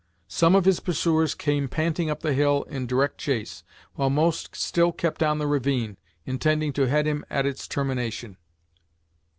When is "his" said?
0.65-0.79